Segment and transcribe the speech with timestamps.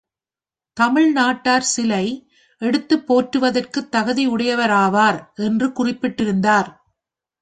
[0.77, 2.05] தமிழ் நாட்டார் சிலை
[2.61, 6.69] எடுத்துப் போற்றுவதற்குத் தகுதியுடையவராவார் என்று குறிப்பிட்டிருந்தார்.